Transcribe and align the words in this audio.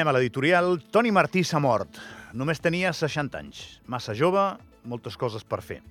Anem 0.00 0.14
a 0.14 0.16
l'editorial. 0.16 0.78
Toni 0.88 1.10
Martí 1.12 1.42
s'ha 1.44 1.58
mort. 1.60 1.98
Només 2.32 2.62
tenia 2.64 2.88
60 2.96 3.36
anys. 3.36 3.58
Massa 3.84 4.14
jove, 4.16 4.40
moltes 4.88 5.18
coses 5.20 5.42
per 5.44 5.58
fer. 5.60 5.82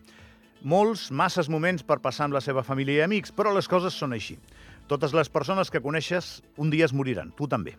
Molts, 0.65 1.11
masses 1.13 1.45
moments 1.45 1.85
per 1.85 1.99
passar 2.01 2.25
amb 2.25 2.33
la 2.33 2.41
seva 2.41 2.63
família 2.65 3.03
i 3.03 3.05
amics, 3.05 3.29
però 3.29 3.53
les 3.53 3.69
coses 3.69 3.93
són 3.93 4.17
així. 4.17 4.39
Totes 4.89 5.13
les 5.13 5.29
persones 5.29 5.69
que 5.69 5.83
coneixes 5.85 6.39
un 6.57 6.73
dia 6.73 6.89
es 6.89 6.95
moriran, 6.97 7.29
tu 7.37 7.45
també. 7.45 7.75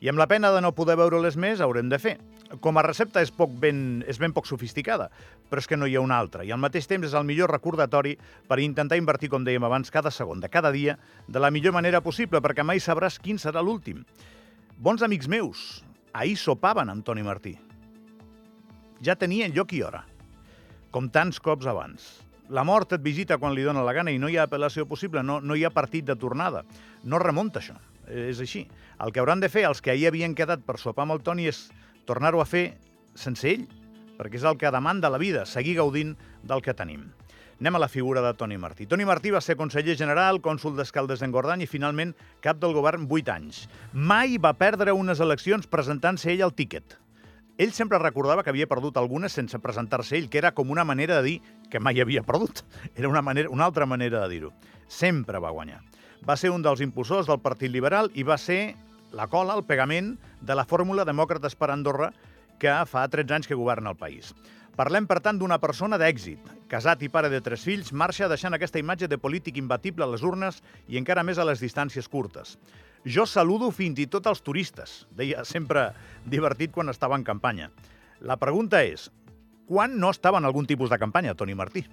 I 0.00 0.08
amb 0.08 0.24
la 0.24 0.30
pena 0.32 0.48
de 0.48 0.64
no 0.64 0.72
poder 0.72 0.96
veure-les 0.96 1.36
més, 1.36 1.60
haurem 1.60 1.92
de 1.92 2.00
fer. 2.00 2.16
Com 2.64 2.80
a 2.80 2.86
recepta 2.88 3.20
és, 3.20 3.28
poc 3.28 3.52
ben, 3.52 4.00
és 4.08 4.16
ben 4.16 4.32
poc 4.32 4.48
sofisticada, 4.48 5.10
però 5.52 5.60
és 5.60 5.68
que 5.68 5.76
no 5.76 5.84
hi 5.84 6.00
ha 6.00 6.06
una 6.08 6.16
altra. 6.16 6.40
I 6.40 6.56
al 6.56 6.64
mateix 6.64 6.88
temps 6.88 7.04
és 7.04 7.20
el 7.20 7.28
millor 7.28 7.52
recordatori 7.52 8.16
per 8.48 8.62
intentar 8.64 8.96
invertir, 8.96 9.28
com 9.28 9.44
dèiem 9.44 9.68
abans, 9.68 9.92
cada 9.92 10.08
segon 10.08 10.40
de 10.40 10.48
cada 10.48 10.72
dia 10.72 10.96
de 11.28 11.44
la 11.44 11.52
millor 11.52 11.76
manera 11.76 12.00
possible, 12.00 12.40
perquè 12.40 12.64
mai 12.64 12.80
sabràs 12.80 13.20
quin 13.20 13.36
serà 13.36 13.60
l'últim. 13.60 14.06
Bons 14.80 15.02
amics 15.04 15.26
meus, 15.28 15.84
ahir 16.16 16.38
sopaven 16.40 16.88
amb 16.88 17.04
Toni 17.04 17.20
Martí. 17.20 17.50
Ja 19.04 19.12
tenien 19.12 19.52
lloc 19.52 19.74
i 19.76 19.82
hora, 19.84 20.06
com 20.88 21.10
tants 21.12 21.36
cops 21.44 21.68
abans. 21.68 22.06
La 22.48 22.64
mort 22.64 22.94
et 22.96 23.04
visita 23.04 23.36
quan 23.36 23.52
li 23.52 23.66
dóna 23.66 23.84
la 23.84 23.92
gana 23.92 24.08
i 24.08 24.16
no 24.16 24.30
hi 24.32 24.38
ha 24.40 24.46
apel·lació 24.48 24.86
possible, 24.88 25.20
no, 25.20 25.36
no 25.44 25.52
hi 25.52 25.66
ha 25.68 25.72
partit 25.74 26.08
de 26.08 26.16
tornada. 26.16 26.64
No 27.04 27.20
remunta 27.20 27.60
això, 27.60 27.76
és 28.08 28.40
així. 28.40 28.64
El 29.04 29.12
que 29.12 29.20
hauran 29.20 29.44
de 29.44 29.52
fer 29.52 29.66
els 29.68 29.84
que 29.84 29.92
ahir 29.92 30.08
havien 30.08 30.32
quedat 30.32 30.64
per 30.64 30.80
sopar 30.80 31.04
amb 31.04 31.18
el 31.18 31.20
Toni 31.28 31.50
és 31.52 31.66
tornar-ho 32.08 32.40
a 32.40 32.48
fer 32.48 32.70
sense 33.12 33.52
ell, 33.52 33.68
perquè 34.16 34.40
és 34.40 34.48
el 34.48 34.56
que 34.56 34.72
demanda 34.72 35.12
la 35.12 35.20
vida, 35.20 35.44
seguir 35.44 35.76
gaudint 35.76 36.16
del 36.40 36.64
que 36.64 36.72
tenim. 36.72 37.10
Anem 37.60 37.76
a 37.76 37.80
la 37.82 37.88
figura 37.92 38.22
de 38.24 38.32
Toni 38.32 38.56
Martí. 38.56 38.86
Toni 38.88 39.04
Martí 39.04 39.28
va 39.34 39.42
ser 39.44 39.52
conseller 39.60 39.92
general, 39.92 40.38
cònsul 40.40 40.78
d'Escaldes 40.78 41.20
d'Engordany 41.20 41.60
i 41.60 41.68
finalment 41.68 42.14
cap 42.40 42.56
del 42.56 42.72
govern 42.72 43.02
8 43.04 43.34
anys. 43.34 43.66
Mai 43.92 44.38
va 44.40 44.54
perdre 44.56 44.94
unes 44.96 45.20
eleccions 45.20 45.68
presentant-se 45.68 46.30
ell 46.32 46.40
al 46.46 46.54
tíquet. 46.56 46.96
Ell 47.60 47.74
sempre 47.76 48.00
recordava 48.00 48.40
que 48.40 48.48
havia 48.48 48.68
perdut 48.70 48.96
algunes 48.96 49.36
sense 49.36 49.60
presentar-se 49.60 50.16
ell, 50.16 50.30
que 50.32 50.40
era 50.40 50.54
com 50.56 50.72
una 50.72 50.86
manera 50.88 51.18
de 51.18 51.26
dir 51.26 51.34
que 51.68 51.82
mai 51.84 52.00
havia 52.00 52.22
perdut. 52.24 52.62
Era 52.96 53.10
una, 53.12 53.20
manera, 53.20 53.50
una 53.52 53.66
altra 53.68 53.84
manera 53.84 54.22
de 54.22 54.32
dir-ho. 54.32 54.54
Sempre 54.88 55.36
va 55.38 55.52
guanyar. 55.52 55.82
Va 56.24 56.38
ser 56.40 56.48
un 56.54 56.64
dels 56.64 56.80
impulsors 56.80 57.28
del 57.28 57.42
Partit 57.44 57.68
Liberal 57.68 58.08
i 58.14 58.24
va 58.24 58.38
ser 58.40 58.72
la 59.12 59.28
cola, 59.28 59.52
el 59.52 59.66
pegament 59.68 60.14
de 60.40 60.56
la 60.56 60.64
fórmula 60.64 61.04
Demòcrates 61.04 61.60
per 61.60 61.68
Andorra 61.74 62.08
que 62.58 62.72
fa 62.88 63.04
13 63.04 63.36
anys 63.36 63.52
que 63.52 63.60
governa 63.60 63.92
el 63.92 64.00
país. 64.00 64.32
Parlem, 64.80 65.04
per 65.04 65.18
tant, 65.20 65.36
d'una 65.36 65.58
persona 65.60 65.98
d'èxit. 66.00 66.46
Casat 66.70 67.02
i 67.04 67.10
pare 67.12 67.28
de 67.28 67.42
tres 67.44 67.66
fills, 67.68 67.90
marxa 67.92 68.30
deixant 68.32 68.54
aquesta 68.56 68.80
imatge 68.80 69.10
de 69.12 69.18
polític 69.20 69.58
imbatible 69.60 70.06
a 70.06 70.08
les 70.08 70.22
urnes 70.24 70.62
i 70.88 70.96
encara 70.96 71.24
més 71.26 71.36
a 71.36 71.44
les 71.44 71.60
distàncies 71.60 72.08
curtes. 72.08 72.54
Jo 73.04 73.26
saludo 73.28 73.68
fins 73.76 74.00
i 74.00 74.06
tot 74.08 74.24
els 74.30 74.40
turistes, 74.40 75.02
deia 75.12 75.44
sempre 75.44 75.90
divertit 76.24 76.72
quan 76.72 76.88
estava 76.88 77.20
en 77.20 77.28
campanya. 77.28 77.68
La 78.24 78.38
pregunta 78.40 78.80
és, 78.80 79.10
quan 79.68 80.00
no 80.00 80.14
estava 80.16 80.40
en 80.40 80.48
algun 80.48 80.64
tipus 80.64 80.88
de 80.88 80.96
campanya, 81.02 81.36
Toni 81.36 81.52
Martí? 81.52 81.84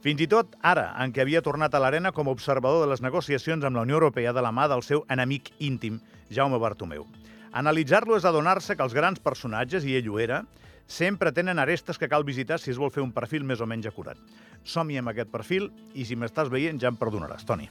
Fins 0.00 0.24
i 0.24 0.32
tot 0.32 0.56
ara, 0.64 0.94
en 1.04 1.12
què 1.12 1.20
havia 1.20 1.44
tornat 1.44 1.76
a 1.76 1.82
l'arena 1.84 2.16
com 2.16 2.30
a 2.30 2.32
observador 2.32 2.86
de 2.86 2.94
les 2.94 3.04
negociacions 3.04 3.64
amb 3.64 3.76
la 3.76 3.84
Unió 3.84 4.00
Europea 4.00 4.32
de 4.32 4.40
la 4.40 4.56
mà 4.56 4.70
del 4.72 4.80
seu 4.88 5.04
enemic 5.12 5.52
íntim, 5.58 6.00
Jaume 6.32 6.56
Bartomeu. 6.64 7.04
Analitzar-lo 7.52 8.16
és 8.16 8.24
adonar-se 8.24 8.72
que 8.72 8.88
els 8.88 8.96
grans 8.96 9.20
personatges, 9.20 9.84
i 9.84 10.00
ell 10.00 10.08
ho 10.08 10.16
era, 10.20 10.46
sempre 10.86 11.32
tenen 11.32 11.58
arestes 11.58 11.98
que 11.98 12.08
cal 12.08 12.24
visitar 12.24 12.58
si 12.62 12.70
es 12.70 12.78
vol 12.78 12.92
fer 12.94 13.02
un 13.02 13.12
perfil 13.12 13.44
més 13.44 13.60
o 13.60 13.66
menys 13.66 13.88
acurat. 13.90 14.18
Som-hi 14.64 14.98
amb 14.98 15.12
aquest 15.12 15.30
perfil 15.32 15.70
i 15.94 16.06
si 16.06 16.16
m'estàs 16.16 16.50
veient 16.52 16.80
ja 16.80 16.90
em 16.92 16.98
perdonaràs, 16.98 17.44
Toni. 17.46 17.68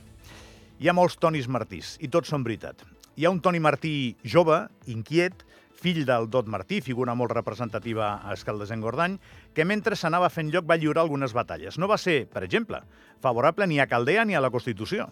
Hi 0.80 0.89
ha 0.89 0.95
molts 0.95 1.16
Tonis 1.19 1.47
Martís, 1.47 1.95
i 2.03 2.12
tots 2.12 2.29
són 2.31 2.44
veritat. 2.44 2.84
Hi 3.16 3.25
ha 3.25 3.31
un 3.31 3.39
Toni 3.39 3.62
Martí 3.63 4.16
jove, 4.28 4.66
inquiet, 4.91 5.45
fill 5.79 6.01
del 6.07 6.28
Dot 6.31 6.50
Martí, 6.51 6.81
figura 6.81 7.16
molt 7.16 7.31
representativa 7.35 8.16
a 8.23 8.34
Escaldes 8.35 8.72
en 8.75 8.84
Gordany, 8.84 9.19
que 9.53 9.66
mentre 9.68 9.95
s'anava 9.95 10.31
fent 10.34 10.51
lloc 10.51 10.68
va 10.68 10.79
lliurar 10.79 11.06
algunes 11.06 11.35
batalles. 11.35 11.78
No 11.79 11.88
va 11.88 12.00
ser, 12.01 12.25
per 12.31 12.44
exemple, 12.44 12.81
favorable 13.23 13.68
ni 13.68 13.79
a 13.79 13.88
Caldea 13.88 14.25
ni 14.25 14.35
a 14.35 14.44
la 14.44 14.51
Constitució. 14.51 15.07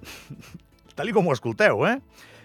Tal 0.96 1.10
com 1.16 1.26
ho 1.26 1.34
escolteu, 1.34 1.86
eh? 1.88 1.98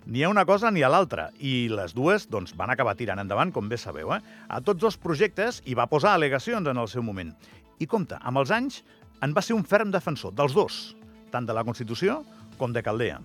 Ni 0.06 0.22
a 0.24 0.30
una 0.30 0.46
cosa 0.46 0.70
ni 0.72 0.84
a 0.86 0.90
l'altra. 0.90 1.32
I 1.42 1.68
les 1.74 1.96
dues 1.98 2.28
doncs, 2.30 2.54
van 2.58 2.70
acabar 2.70 2.94
tirant 2.96 3.20
endavant, 3.20 3.52
com 3.52 3.70
bé 3.70 3.80
sabeu. 3.82 4.14
Eh? 4.14 4.22
A 4.48 4.62
tots 4.62 4.82
dos 4.82 5.00
projectes 5.02 5.64
hi 5.66 5.74
va 5.74 5.90
posar 5.90 6.14
al·legacions 6.14 6.70
en 6.70 6.78
el 6.78 6.92
seu 6.92 7.02
moment. 7.02 7.34
I 7.82 7.88
compte, 7.90 8.20
amb 8.22 8.38
els 8.44 8.54
anys 8.54 8.84
en 9.26 9.34
va 9.34 9.42
ser 9.42 9.58
un 9.58 9.66
ferm 9.66 9.90
defensor 9.92 10.36
dels 10.38 10.54
dos 10.54 10.96
tant 11.34 11.48
de 11.48 11.56
la 11.56 11.66
Constitució 11.68 12.22
com 12.60 12.72
de 12.72 12.84
Caldea. 12.86 13.18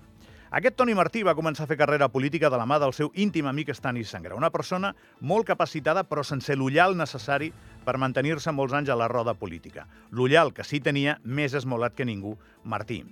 Aquest 0.51 0.75
Toni 0.75 0.91
Martí 0.97 1.21
va 1.23 1.37
començar 1.37 1.63
a 1.63 1.69
fer 1.69 1.77
carrera 1.79 2.09
política 2.11 2.49
de 2.51 2.57
la 2.59 2.65
mà 2.67 2.75
del 2.81 2.91
seu 2.91 3.13
íntim 3.15 3.47
amic 3.47 3.71
Stanis 3.71 4.11
Sangra, 4.11 4.35
una 4.35 4.49
persona 4.51 4.91
molt 5.21 5.47
capacitada 5.47 6.03
però 6.09 6.25
sense 6.27 6.57
l'ullal 6.59 6.97
necessari 6.99 7.53
per 7.85 7.95
mantenir-se 8.01 8.51
molts 8.51 8.75
anys 8.75 8.91
a 8.91 8.99
la 8.99 9.07
roda 9.07 9.37
política. 9.37 9.87
L'ullal 10.11 10.51
que 10.51 10.67
sí 10.67 10.83
tenia 10.83 11.21
més 11.23 11.55
esmolat 11.55 11.95
que 11.95 12.09
ningú, 12.09 12.35
Martí. 12.65 13.05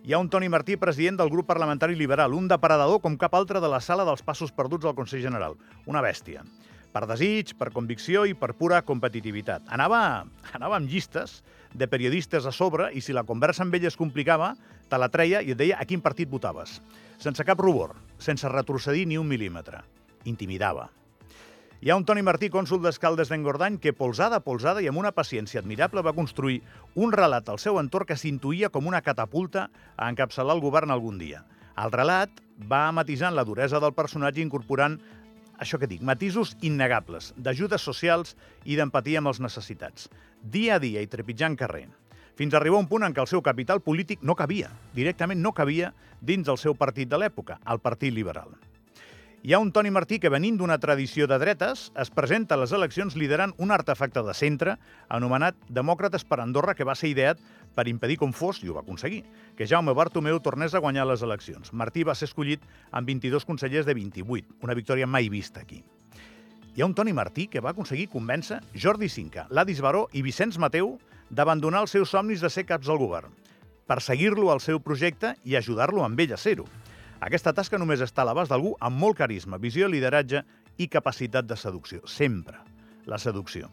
Hi 0.00 0.14
ha 0.14 0.18
un 0.18 0.30
Toni 0.32 0.48
Martí, 0.48 0.78
president 0.80 1.18
del 1.20 1.28
grup 1.28 1.44
parlamentari 1.50 1.92
liberal, 1.94 2.32
un 2.32 2.46
depredador 2.48 3.02
com 3.04 3.18
cap 3.20 3.34
altre 3.36 3.60
de 3.60 3.68
la 3.68 3.82
sala 3.84 4.06
dels 4.08 4.22
passos 4.24 4.48
perduts 4.48 4.88
al 4.88 4.94
Consell 4.96 5.20
General. 5.20 5.58
Una 5.84 6.00
bèstia. 6.00 6.40
Per 6.90 7.02
desig, 7.06 7.52
per 7.60 7.68
convicció 7.74 8.22
i 8.24 8.32
per 8.32 8.54
pura 8.56 8.80
competitivitat. 8.80 9.68
Anava, 9.68 10.24
anava 10.56 10.78
amb 10.80 10.88
llistes 10.88 11.42
de 11.76 11.86
periodistes 11.86 12.48
a 12.48 12.52
sobre 12.56 12.88
i 12.96 13.04
si 13.04 13.12
la 13.12 13.26
conversa 13.28 13.66
amb 13.66 13.76
ell 13.76 13.84
es 13.90 13.98
complicava, 14.00 14.54
te 14.88 14.98
la 14.98 15.10
treia 15.12 15.44
i 15.44 15.52
et 15.52 15.60
deia 15.60 15.76
a 15.76 15.84
quin 15.84 16.00
partit 16.00 16.32
votaves. 16.32 16.78
Sense 17.20 17.44
cap 17.44 17.60
rubor, 17.60 17.92
sense 18.16 18.48
retrocedir 18.48 19.04
ni 19.04 19.20
un 19.20 19.28
mil·límetre. 19.28 19.84
Intimidava. 20.24 20.88
Hi 21.82 21.88
ha 21.88 21.94
un 21.96 22.02
Toni 22.04 22.20
Martí, 22.20 22.50
cònsul 22.52 22.82
d'Escaldes 22.84 23.30
d'Engordany, 23.32 23.78
que 23.80 23.94
polsada, 23.96 24.42
polsada 24.44 24.82
i 24.84 24.88
amb 24.90 25.00
una 25.00 25.14
paciència 25.16 25.62
admirable 25.62 26.02
va 26.04 26.12
construir 26.12 26.58
un 26.92 27.14
relat 27.14 27.48
al 27.48 27.56
seu 27.62 27.78
entorn 27.80 28.04
que 28.10 28.18
s'intuïa 28.20 28.68
com 28.74 28.90
una 28.90 29.00
catapulta 29.00 29.62
a 29.96 30.10
encapçalar 30.12 30.58
el 30.58 30.60
govern 30.60 30.92
algun 30.92 31.16
dia. 31.16 31.40
El 31.80 31.96
relat 31.96 32.44
va 32.68 32.82
matisant 32.92 33.32
la 33.32 33.46
duresa 33.48 33.80
del 33.80 33.96
personatge 33.96 34.44
incorporant 34.44 35.00
això 35.56 35.80
que 35.80 35.88
dic, 35.88 36.04
matisos 36.04 36.52
innegables, 36.60 37.32
d'ajudes 37.40 37.80
socials 37.80 38.36
i 38.68 38.76
d'empatia 38.76 39.24
amb 39.24 39.32
els 39.32 39.40
necessitats. 39.40 40.10
Dia 40.44 40.76
a 40.76 40.84
dia 40.84 41.00
i 41.00 41.08
trepitjant 41.08 41.56
carrer. 41.56 41.86
Fins 42.36 42.52
a 42.52 42.60
arribar 42.60 42.76
a 42.76 42.84
un 42.84 42.92
punt 42.92 43.08
en 43.08 43.16
què 43.16 43.24
el 43.24 43.32
seu 43.32 43.40
capital 43.40 43.80
polític 43.80 44.20
no 44.20 44.36
cabia, 44.36 44.68
directament 44.92 45.40
no 45.40 45.56
cabia 45.56 45.94
dins 46.20 46.44
del 46.44 46.60
seu 46.60 46.76
partit 46.76 47.08
de 47.08 47.24
l'època, 47.24 47.56
el 47.64 47.80
Partit 47.80 48.12
Liberal. 48.12 48.52
Hi 49.42 49.54
ha 49.54 49.58
un 49.58 49.70
Toni 49.72 49.88
Martí 49.88 50.18
que, 50.20 50.28
venint 50.28 50.58
d'una 50.60 50.76
tradició 50.76 51.24
de 51.24 51.38
dretes, 51.40 51.86
es 51.96 52.10
presenta 52.12 52.58
a 52.58 52.60
les 52.60 52.74
eleccions 52.76 53.14
liderant 53.16 53.54
un 53.56 53.70
artefacte 53.72 54.20
de 54.26 54.34
centre 54.36 54.74
anomenat 55.08 55.56
Demòcrates 55.72 56.26
per 56.28 56.42
Andorra, 56.42 56.74
que 56.76 56.84
va 56.84 56.92
ser 56.92 57.08
ideat 57.08 57.40
per 57.72 57.86
impedir 57.88 58.18
com 58.20 58.34
fos, 58.36 58.58
i 58.60 58.68
ho 58.68 58.76
va 58.76 58.82
aconseguir, 58.84 59.22
que 59.56 59.64
Jaume 59.64 59.94
Bartomeu 59.96 60.42
tornés 60.44 60.76
a 60.76 60.82
guanyar 60.84 61.06
les 61.08 61.24
eleccions. 61.24 61.72
Martí 61.72 62.04
va 62.04 62.12
ser 62.14 62.28
escollit 62.28 62.66
amb 62.92 63.08
22 63.08 63.48
consellers 63.48 63.88
de 63.88 63.96
28, 63.96 64.58
una 64.60 64.76
victòria 64.76 65.08
mai 65.08 65.32
vista 65.32 65.64
aquí. 65.64 65.80
Hi 66.76 66.84
ha 66.84 66.90
un 66.90 66.92
Toni 66.94 67.16
Martí 67.16 67.48
que 67.48 67.64
va 67.64 67.72
aconseguir 67.72 68.10
convèncer 68.12 68.60
Jordi 68.76 69.08
Cinca, 69.08 69.46
Ladis 69.48 69.80
Baró 69.80 70.04
i 70.12 70.20
Vicenç 70.20 70.60
Mateu 70.60 70.98
d'abandonar 71.30 71.86
els 71.86 71.96
seus 71.96 72.12
somnis 72.12 72.44
de 72.44 72.52
ser 72.52 72.68
caps 72.68 72.92
del 72.92 73.00
govern, 73.00 73.32
per 73.88 74.02
seguir-lo 74.04 74.52
al 74.52 74.60
seu 74.60 74.84
projecte 74.84 75.32
i 75.48 75.56
ajudar-lo 75.56 76.04
amb 76.04 76.20
ell 76.20 76.36
a 76.36 76.42
ser-ho. 76.44 76.68
Aquesta 77.20 77.52
tasca 77.52 77.76
només 77.76 78.00
està 78.00 78.22
a 78.22 78.30
l'abast 78.30 78.48
d'algú 78.48 78.70
amb 78.80 78.96
molt 78.96 79.18
carisma, 79.18 79.58
visió, 79.60 79.90
lideratge 79.92 80.40
i 80.80 80.86
capacitat 80.88 81.44
de 81.44 81.56
seducció. 81.60 82.00
Sempre. 82.08 82.56
La 83.04 83.18
seducció. 83.20 83.68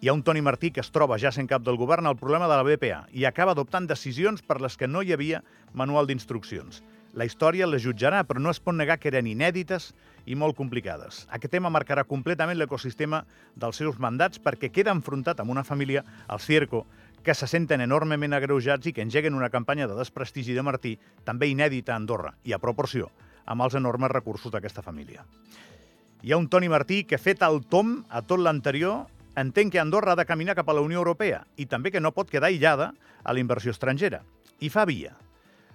Hi 0.00 0.08
ha 0.08 0.14
un 0.16 0.22
Toni 0.24 0.40
Martí 0.40 0.70
que 0.72 0.80
es 0.80 0.88
troba 0.90 1.18
ja 1.20 1.30
sent 1.36 1.50
cap 1.50 1.62
del 1.66 1.76
govern 1.76 2.08
al 2.08 2.16
problema 2.16 2.48
de 2.48 2.56
la 2.56 2.64
BPA 2.64 3.02
i 3.12 3.26
acaba 3.28 3.52
adoptant 3.52 3.84
decisions 3.90 4.40
per 4.40 4.56
les 4.64 4.78
que 4.80 4.88
no 4.88 5.02
hi 5.02 5.12
havia 5.12 5.42
manual 5.76 6.08
d'instruccions. 6.08 6.80
La 7.12 7.26
història 7.28 7.68
les 7.68 7.84
jutjarà, 7.84 8.22
però 8.24 8.40
no 8.40 8.48
es 8.48 8.58
pot 8.58 8.72
negar 8.72 8.96
que 8.96 9.10
eren 9.12 9.28
inèdites 9.28 9.90
i 10.24 10.34
molt 10.34 10.56
complicades. 10.56 11.26
Aquest 11.28 11.52
tema 11.52 11.68
marcarà 11.68 12.06
completament 12.08 12.56
l'ecosistema 12.56 13.26
dels 13.54 13.76
seus 13.76 14.00
mandats 14.00 14.40
perquè 14.40 14.72
queda 14.72 14.96
enfrontat 14.96 15.44
amb 15.44 15.52
una 15.52 15.62
família, 15.62 16.06
el 16.32 16.40
Circo, 16.40 16.86
que 17.22 17.34
se 17.34 17.46
senten 17.46 17.80
enormement 17.80 18.34
agreujats 18.34 18.86
i 18.86 18.92
que 18.92 19.02
engeguen 19.02 19.34
una 19.38 19.50
campanya 19.50 19.86
de 19.86 19.96
desprestigi 19.98 20.54
de 20.54 20.64
Martí, 20.66 20.96
també 21.24 21.48
inèdita 21.48 21.94
a 21.94 22.00
Andorra, 22.00 22.34
i 22.44 22.52
a 22.52 22.60
proporció 22.62 23.10
amb 23.46 23.62
els 23.62 23.74
enormes 23.74 24.10
recursos 24.10 24.52
d'aquesta 24.52 24.82
família. 24.82 25.24
Hi 26.22 26.32
ha 26.32 26.38
un 26.38 26.48
Toni 26.48 26.68
Martí 26.70 27.02
que, 27.04 27.18
fet 27.18 27.42
el 27.42 27.64
tom 27.66 28.04
a 28.08 28.22
tot 28.22 28.38
l'anterior, 28.38 29.08
entén 29.34 29.70
que 29.70 29.80
Andorra 29.80 30.12
ha 30.12 30.20
de 30.20 30.26
caminar 30.26 30.54
cap 30.54 30.68
a 30.68 30.76
la 30.76 30.84
Unió 30.84 31.00
Europea 31.00 31.42
i 31.56 31.66
també 31.66 31.90
que 31.90 32.00
no 32.00 32.12
pot 32.14 32.30
quedar 32.30 32.50
aïllada 32.52 32.92
a 33.24 33.32
la 33.34 33.42
inversió 33.42 33.74
estrangera. 33.74 34.22
I 34.60 34.70
fa 34.70 34.84
via. 34.86 35.16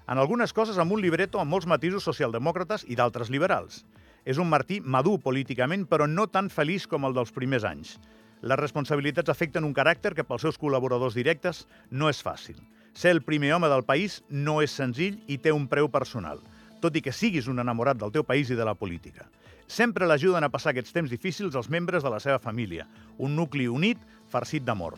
En 0.07 0.19
algunes 0.21 0.53
coses 0.55 0.77
amb 0.79 0.93
un 0.95 1.01
libreto 1.03 1.41
amb 1.41 1.51
molts 1.51 1.67
matisos 1.67 2.05
socialdemòcrates 2.07 2.85
i 2.87 2.95
d'altres 2.95 3.29
liberals. 3.29 3.83
És 4.23 4.39
un 4.39 4.47
Martí 4.47 4.79
madur 4.79 5.17
políticament, 5.19 5.83
però 5.87 6.07
no 6.07 6.27
tan 6.31 6.47
feliç 6.51 6.87
com 6.87 7.03
el 7.03 7.15
dels 7.15 7.33
primers 7.35 7.67
anys. 7.67 7.97
Les 8.41 8.59
responsabilitats 8.59 9.31
afecten 9.33 9.65
un 9.65 9.73
caràcter 9.73 10.13
que 10.13 10.23
pels 10.23 10.43
seus 10.45 10.59
col·laboradors 10.61 11.15
directes 11.17 11.65
no 11.89 12.09
és 12.09 12.21
fàcil. 12.21 12.59
Ser 12.93 13.11
el 13.15 13.23
primer 13.25 13.53
home 13.55 13.69
del 13.69 13.83
país 13.85 14.21
no 14.29 14.61
és 14.61 14.73
senzill 14.73 15.17
i 15.27 15.37
té 15.37 15.51
un 15.51 15.67
preu 15.67 15.89
personal. 15.89 16.41
tot 16.79 16.95
i 16.95 17.01
que 17.01 17.11
siguis 17.11 17.47
un 17.49 17.57
enamorat 17.57 17.97
del 17.97 18.11
teu 18.13 18.23
país 18.23 18.51
i 18.53 18.55
de 18.55 18.65
la 18.65 18.75
política. 18.77 19.25
Sempre 19.67 20.05
l'ajuden 20.05 20.45
a 20.45 20.49
passar 20.53 20.69
aquests 20.69 20.93
temps 20.93 21.09
difícils 21.09 21.55
els 21.55 21.69
membres 21.73 22.03
de 22.03 22.09
la 22.13 22.19
seva 22.19 22.37
família, 22.37 22.85
un 23.17 23.35
nucli 23.35 23.67
unit, 23.67 23.97
farcit 24.29 24.63
d'amor. 24.63 24.93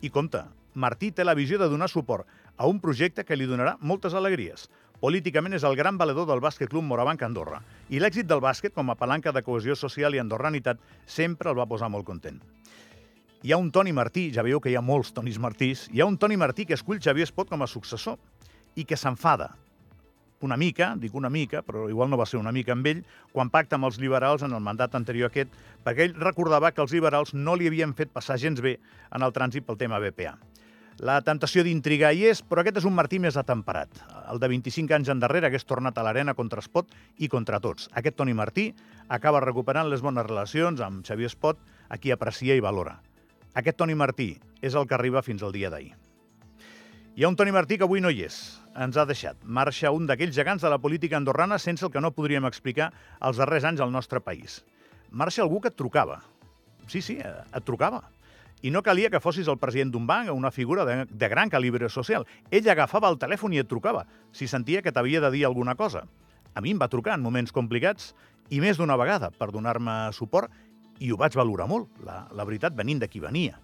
I 0.00 0.10
compte, 0.10 0.44
Martí 0.74 1.10
té 1.10 1.24
la 1.24 1.34
visió 1.34 1.58
de 1.58 1.68
donar 1.68 1.88
suport 1.90 2.26
a 2.56 2.66
un 2.66 2.78
projecte 2.80 3.24
que 3.24 3.36
li 3.36 3.48
donarà 3.48 3.76
moltes 3.80 4.14
alegries. 4.14 4.68
Políticament 5.00 5.52
és 5.52 5.64
el 5.68 5.76
gran 5.76 5.98
valedor 6.00 6.24
del 6.28 6.40
bàsquet 6.40 6.70
club 6.72 6.86
Morabanc 6.88 7.20
Andorra 7.26 7.58
i 7.92 8.00
l'èxit 8.00 8.28
del 8.28 8.40
bàsquet 8.40 8.72
com 8.72 8.88
a 8.88 8.96
palanca 8.96 9.32
de 9.32 9.42
cohesió 9.44 9.76
social 9.76 10.16
i 10.16 10.22
andorranitat 10.22 10.80
sempre 11.04 11.52
el 11.52 11.58
va 11.58 11.68
posar 11.68 11.90
molt 11.92 12.06
content. 12.08 12.40
Hi 13.44 13.52
ha 13.52 13.60
un 13.60 13.68
Toni 13.70 13.92
Martí, 13.92 14.30
ja 14.32 14.42
veieu 14.42 14.60
que 14.60 14.72
hi 14.72 14.78
ha 14.78 14.82
molts 14.82 15.12
Tonis 15.12 15.36
Martís, 15.38 15.84
hi 15.92 16.00
ha 16.00 16.08
un 16.08 16.16
Toni 16.16 16.40
Martí 16.40 16.64
que 16.64 16.74
escull 16.74 17.02
Xavier 17.04 17.28
Espot 17.28 17.52
com 17.52 17.62
a 17.62 17.68
successor 17.68 18.16
i 18.74 18.84
que 18.88 18.96
s'enfada 18.96 19.52
una 20.40 20.56
mica, 20.56 20.94
dic 20.96 21.14
una 21.14 21.30
mica, 21.32 21.62
però 21.64 21.86
igual 21.88 22.10
no 22.10 22.16
va 22.16 22.26
ser 22.28 22.40
una 22.40 22.52
mica 22.52 22.72
amb 22.72 22.86
ell, 22.88 23.04
quan 23.32 23.52
pacta 23.52 23.76
amb 23.76 23.88
els 23.88 24.00
liberals 24.00 24.44
en 24.44 24.52
el 24.52 24.64
mandat 24.64 24.94
anterior 24.96 25.30
aquest, 25.30 25.52
perquè 25.84 26.08
ell 26.08 26.18
recordava 26.20 26.72
que 26.72 26.82
els 26.84 26.92
liberals 26.92 27.32
no 27.34 27.56
li 27.56 27.68
havien 27.68 27.94
fet 27.96 28.12
passar 28.12 28.36
gens 28.40 28.60
bé 28.60 28.78
en 29.12 29.24
el 29.24 29.32
trànsit 29.32 29.64
pel 29.64 29.80
tema 29.80 30.00
BPA. 30.00 30.36
La 30.96 31.18
tentació 31.20 31.60
d'intrigar 31.60 32.14
hi 32.16 32.22
és, 32.30 32.38
però 32.40 32.62
aquest 32.62 32.78
és 32.80 32.86
un 32.88 32.94
Martí 32.96 33.18
més 33.20 33.36
atemperat. 33.36 33.98
El 34.32 34.38
de 34.40 34.48
25 34.48 34.94
anys 34.96 35.10
endarrere 35.12 35.50
hagués 35.50 35.68
tornat 35.68 35.98
a 35.98 36.04
l'arena 36.06 36.32
contra 36.34 36.62
Espot 36.64 36.94
i 37.20 37.28
contra 37.28 37.60
tots. 37.60 37.90
Aquest 37.92 38.16
Toni 38.16 38.32
Martí 38.32 38.70
acaba 39.12 39.42
recuperant 39.44 39.90
les 39.92 40.00
bones 40.00 40.24
relacions 40.24 40.80
amb 40.80 41.04
Xavier 41.04 41.28
Espot, 41.28 41.60
a 41.92 42.00
qui 42.00 42.14
aprecia 42.14 42.56
i 42.56 42.64
valora. 42.64 42.96
Aquest 43.52 43.76
Toni 43.76 43.94
Martí 43.94 44.30
és 44.64 44.72
el 44.72 44.88
que 44.88 44.96
arriba 44.96 45.20
fins 45.20 45.44
al 45.44 45.52
dia 45.52 45.68
d'ahir. 45.68 45.92
Hi 47.16 47.24
ha 47.24 47.28
un 47.28 47.36
Toni 47.36 47.52
Martí 47.52 47.76
que 47.76 47.84
avui 47.84 48.00
no 48.00 48.08
hi 48.08 48.24
és. 48.24 48.40
Ens 48.72 48.96
ha 48.96 49.04
deixat. 49.04 49.36
Marxa 49.44 49.92
un 49.92 50.08
d'aquells 50.08 50.36
gegants 50.36 50.64
de 50.64 50.72
la 50.72 50.80
política 50.80 51.20
andorrana 51.20 51.60
sense 51.60 51.84
el 51.84 51.92
que 51.92 52.00
no 52.00 52.14
podríem 52.16 52.48
explicar 52.48 52.90
els 53.20 53.36
darrers 53.36 53.68
anys 53.68 53.84
al 53.84 53.92
nostre 53.92 54.24
país. 54.24 54.62
Marxa 55.10 55.44
algú 55.44 55.60
que 55.60 55.68
et 55.68 55.76
trucava. 55.76 56.22
Sí, 56.88 57.04
sí, 57.04 57.20
et 57.20 57.64
trucava. 57.68 58.06
I 58.62 58.70
no 58.72 58.82
calia 58.82 59.10
que 59.12 59.20
fossis 59.20 59.48
el 59.52 59.58
president 59.60 59.92
d'un 59.92 60.06
banc 60.08 60.30
o 60.32 60.34
una 60.34 60.50
figura 60.50 60.86
de, 60.88 61.04
de 61.10 61.28
gran 61.28 61.50
calibre 61.52 61.90
social. 61.92 62.24
Ell 62.50 62.68
agafava 62.72 63.10
el 63.12 63.18
telèfon 63.20 63.52
i 63.52 63.60
et 63.60 63.68
trucava, 63.68 64.06
si 64.32 64.48
sentia 64.48 64.82
que 64.82 64.92
t'havia 64.92 65.20
de 65.20 65.30
dir 65.34 65.44
alguna 65.44 65.76
cosa. 65.76 66.06
A 66.54 66.62
mi 66.64 66.72
em 66.72 66.80
va 66.80 66.88
trucar 66.88 67.18
en 67.18 67.22
moments 67.22 67.52
complicats 67.52 68.14
i 68.48 68.62
més 68.64 68.80
d'una 68.80 68.96
vegada 68.96 69.30
per 69.30 69.50
donar-me 69.52 70.12
suport 70.16 70.50
i 70.98 71.12
ho 71.12 71.18
vaig 71.20 71.36
valorar 71.36 71.68
molt, 71.68 71.90
la, 72.06 72.24
la 72.32 72.46
veritat, 72.48 72.74
venint 72.76 73.02
de 73.02 73.08
qui 73.12 73.20
venia. 73.20 73.60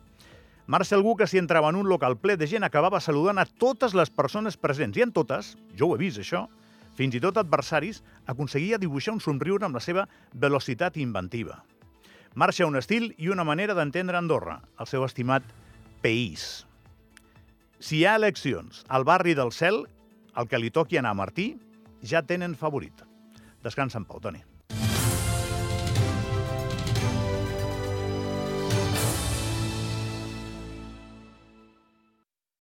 Marcel 0.67 1.03
Gu, 1.03 1.17
que 1.17 1.27
si 1.27 1.41
entrava 1.41 1.73
en 1.73 1.77
un 1.81 1.89
local 1.89 2.19
ple 2.21 2.37
de 2.37 2.47
gent, 2.47 2.63
acabava 2.63 3.01
saludant 3.01 3.41
a 3.41 3.47
totes 3.47 3.97
les 3.99 4.13
persones 4.15 4.57
presents. 4.57 4.97
I 4.97 5.09
en 5.09 5.13
totes, 5.13 5.57
jo 5.75 5.89
ho 5.89 5.97
he 5.97 6.03
vist, 6.05 6.21
això, 6.23 6.47
fins 6.95 7.17
i 7.17 7.21
tot 7.21 7.41
adversaris, 7.41 8.03
aconseguia 8.31 8.79
dibuixar 8.79 9.17
un 9.17 9.21
somriure 9.25 9.67
amb 9.67 9.81
la 9.81 9.83
seva 9.83 10.07
velocitat 10.33 11.01
inventiva. 11.03 11.63
Marxa 12.35 12.67
un 12.67 12.79
estil 12.81 13.11
i 13.21 13.29
una 13.29 13.45
manera 13.45 13.75
d'entendre 13.77 14.17
Andorra, 14.17 14.61
el 14.81 14.89
seu 14.89 15.05
estimat 15.05 15.45
país. 16.05 16.65
Si 17.83 17.99
hi 17.99 18.07
ha 18.07 18.17
eleccions 18.17 18.85
al 18.89 19.05
barri 19.05 19.35
del 19.37 19.53
cel, 19.53 19.83
el 20.37 20.49
que 20.49 20.61
li 20.61 20.73
toqui 20.73 20.97
anar 20.97 21.13
a 21.13 21.19
Martí, 21.19 21.51
ja 22.01 22.25
tenen 22.25 22.57
favorit. 22.57 23.05
Descansa 23.63 24.01
en 24.01 24.09
pau, 24.09 24.21
Toni. 24.23 24.41